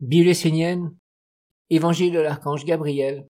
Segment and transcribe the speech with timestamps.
[0.00, 0.94] Bible essénienne,
[1.70, 3.26] Évangile de l'archange Gabriel,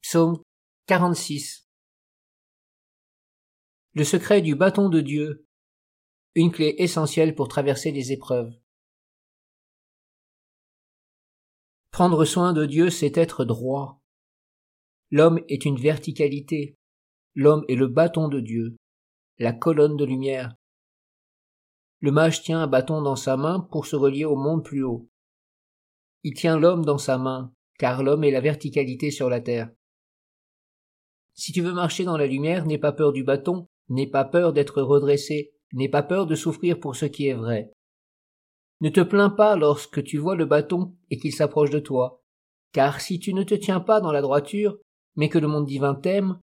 [0.00, 0.40] Psaume
[0.86, 1.68] 46.
[3.94, 5.44] Le secret du bâton de Dieu,
[6.36, 8.54] une clé essentielle pour traverser les épreuves.
[11.90, 14.00] Prendre soin de Dieu, c'est être droit.
[15.10, 16.76] L'homme est une verticalité.
[17.34, 18.76] L'homme est le bâton de Dieu,
[19.38, 20.54] la colonne de lumière.
[21.98, 25.10] Le mage tient un bâton dans sa main pour se relier au monde plus haut.
[26.24, 29.70] Il tient l'homme dans sa main, car l'homme est la verticalité sur la terre.
[31.34, 34.52] Si tu veux marcher dans la lumière, n'aie pas peur du bâton, n'aie pas peur
[34.52, 37.70] d'être redressé, n'aie pas peur de souffrir pour ce qui est vrai.
[38.80, 42.22] Ne te plains pas lorsque tu vois le bâton et qu'il s'approche de toi,
[42.72, 44.78] car si tu ne te tiens pas dans la droiture,
[45.16, 46.38] mais que le monde divin t'aime,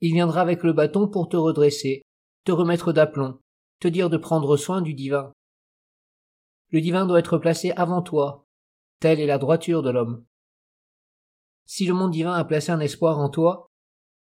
[0.00, 2.02] il viendra avec le bâton pour te redresser,
[2.44, 3.38] te remettre d'aplomb,
[3.80, 5.32] te dire de prendre soin du divin.
[6.70, 8.46] Le divin doit être placé avant toi,
[9.00, 10.24] Telle est la droiture de l'homme.
[11.64, 13.70] Si le monde divin a placé un espoir en toi,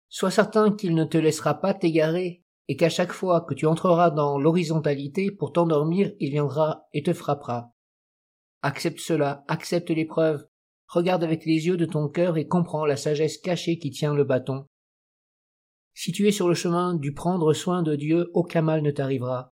[0.09, 4.09] sois certain qu'il ne te laissera pas t'égarer et qu'à chaque fois que tu entreras
[4.09, 7.73] dans l'horizontalité pour t'endormir, il viendra et te frappera.
[8.64, 10.47] Accepte cela, accepte l'épreuve,
[10.88, 14.23] regarde avec les yeux de ton cœur et comprends la sagesse cachée qui tient le
[14.23, 14.66] bâton.
[15.94, 19.50] Si tu es sur le chemin du prendre soin de Dieu, aucun mal ne t'arrivera.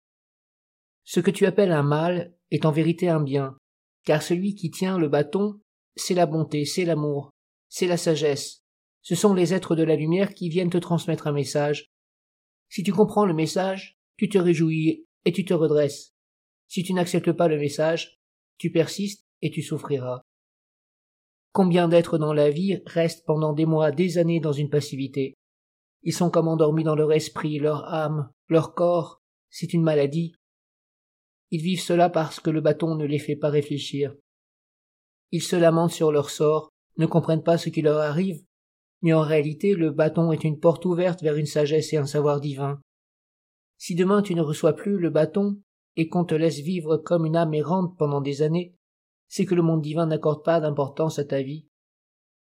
[1.04, 3.58] Ce que tu appelles un mal est en vérité un bien,
[4.04, 5.60] car celui qui tient le bâton,
[5.96, 7.32] c'est la bonté, c'est l'amour,
[7.70, 8.62] c'est la sagesse.
[9.02, 11.92] Ce sont les êtres de la lumière qui viennent te transmettre un message.
[12.70, 16.14] Si tu comprends le message, tu te réjouis et tu te redresses.
[16.68, 18.20] Si tu n'acceptes pas le message,
[18.58, 20.22] tu persistes et tu souffriras.
[21.52, 25.34] Combien d'êtres dans la vie restent pendant des mois, des années dans une passivité?
[26.04, 29.22] Ils sont comme endormis dans leur esprit, leur âme, leur corps.
[29.50, 30.34] C'est une maladie.
[31.52, 34.16] Ils vivent cela parce que le bâton ne les fait pas réfléchir.
[35.32, 38.44] Ils se lamentent sur leur sort, ne comprennent pas ce qui leur arrive,
[39.02, 42.40] mais en réalité le bâton est une porte ouverte vers une sagesse et un savoir
[42.40, 42.82] divin.
[43.78, 45.62] Si demain tu ne reçois plus le bâton,
[45.98, 48.76] et qu'on te laisse vivre comme une âme errante pendant des années,
[49.28, 51.68] c'est que le monde divin n'accorde pas d'importance à ta vie.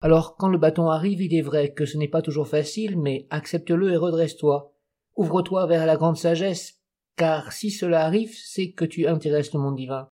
[0.00, 3.26] Alors quand le bâton arrive, il est vrai que ce n'est pas toujours facile, mais
[3.30, 4.74] accepte-le et redresse-toi.
[5.16, 6.79] Ouvre-toi vers la grande sagesse,
[7.20, 10.08] car si cela arrive, c'est que tu intéresses le monde divin.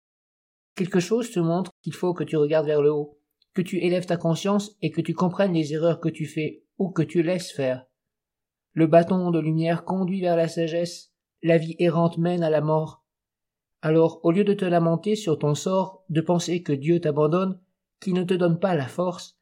[0.74, 3.18] Quelque chose te montre qu'il faut que tu regardes vers le haut,
[3.52, 6.88] que tu élèves ta conscience et que tu comprennes les erreurs que tu fais ou
[6.88, 7.84] que tu laisses faire.
[8.72, 11.12] Le bâton de lumière conduit vers la sagesse,
[11.42, 13.04] la vie errante mène à la mort.
[13.82, 17.60] Alors, au lieu de te lamenter sur ton sort, de penser que Dieu t'abandonne,
[18.00, 19.38] qu'il ne te donne pas la force,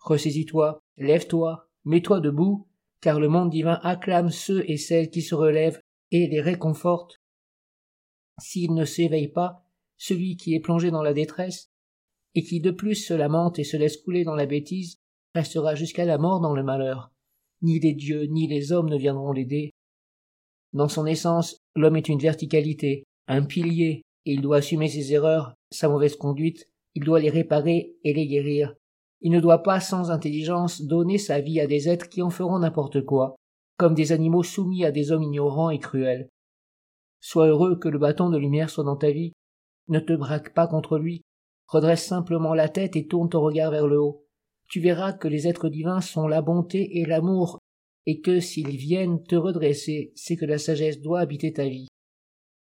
[0.00, 2.68] ressaisis-toi, lève-toi, mets-toi debout,
[3.00, 5.80] car le monde divin acclame ceux et celles qui se relèvent
[6.26, 7.20] les réconforte.
[8.40, 9.64] S'il ne s'éveille pas,
[9.96, 11.70] celui qui est plongé dans la détresse,
[12.34, 14.98] et qui de plus se lamente et se laisse couler dans la bêtise,
[15.34, 17.10] restera jusqu'à la mort dans le malheur.
[17.62, 19.70] Ni les dieux ni les hommes ne viendront l'aider.
[20.72, 25.54] Dans son essence, l'homme est une verticalité, un pilier, et il doit assumer ses erreurs,
[25.70, 28.74] sa mauvaise conduite, il doit les réparer et les guérir.
[29.22, 32.58] Il ne doit pas sans intelligence donner sa vie à des êtres qui en feront
[32.58, 33.36] n'importe quoi,
[33.76, 36.28] comme des animaux soumis à des hommes ignorants et cruels.
[37.20, 39.32] Sois heureux que le bâton de lumière soit dans ta vie.
[39.88, 41.22] Ne te braque pas contre lui.
[41.66, 44.24] Redresse simplement la tête et tourne ton regard vers le haut.
[44.68, 47.58] Tu verras que les êtres divins sont la bonté et l'amour,
[48.06, 51.88] et que s'ils viennent te redresser, c'est que la sagesse doit habiter ta vie.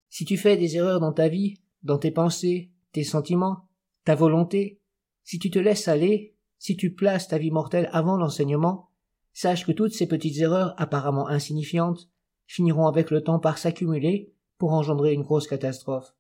[0.08, 3.68] Si tu fais des erreurs dans ta vie, dans tes pensées, tes sentiments,
[4.04, 4.80] ta volonté,
[5.24, 8.90] si tu te laisses aller, si tu places ta vie mortelle avant l'enseignement,
[9.34, 12.08] Sache que toutes ces petites erreurs apparemment insignifiantes
[12.46, 16.14] finiront avec le temps par s'accumuler pour engendrer une grosse catastrophe.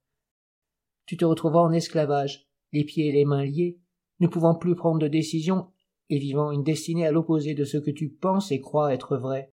[1.06, 3.78] Tu te retrouveras en esclavage, les pieds et les mains liés,
[4.18, 5.70] ne pouvant plus prendre de décision
[6.10, 9.52] et vivant une destinée à l'opposé de ce que tu penses et crois être vrai.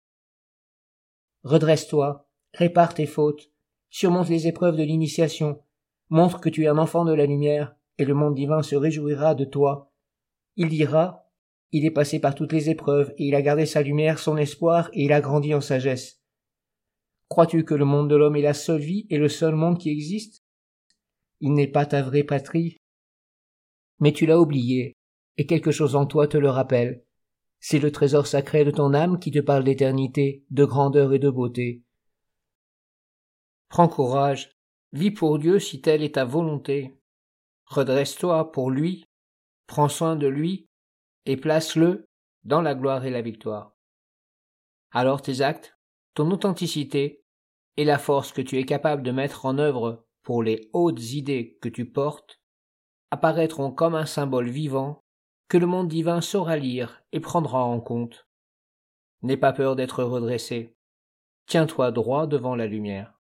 [1.44, 3.52] Redresse-toi, répare tes fautes,
[3.90, 5.64] surmonte les épreuves de l'initiation,
[6.10, 9.34] montre que tu es un enfant de la lumière, et le monde divin se réjouira
[9.34, 9.92] de toi.
[10.58, 11.27] Il dira,
[11.72, 14.90] il est passé par toutes les épreuves, et il a gardé sa lumière, son espoir,
[14.94, 16.22] et il a grandi en sagesse.
[17.30, 19.90] Crois-tu que le monde de l'homme est la seule vie et le seul monde qui
[19.90, 20.44] existe?
[21.42, 22.78] Il n'est pas ta vraie patrie.
[24.00, 24.94] Mais tu l'as oublié,
[25.38, 27.04] et quelque chose en toi te le rappelle.
[27.60, 31.30] C'est le trésor sacré de ton âme qui te parle d'éternité, de grandeur et de
[31.30, 31.84] beauté.
[33.68, 34.52] Prends courage,
[34.94, 36.98] vis pour Dieu si telle est ta volonté.
[37.66, 39.06] Redresse-toi pour lui,
[39.66, 40.67] prends soin de lui,
[41.28, 42.10] et place-le
[42.46, 43.76] dans la gloire et la victoire.
[44.92, 45.78] Alors tes actes,
[46.16, 47.24] ton authenticité
[47.76, 51.60] et la force que tu es capable de mettre en œuvre pour les hautes idées
[51.62, 52.42] que tu portes
[53.12, 55.04] apparaîtront comme un symbole vivant
[55.50, 58.28] que le monde divin saura lire et prendra en compte.
[59.22, 60.76] N'aie pas peur d'être redressé.
[61.46, 63.17] Tiens-toi droit devant la lumière.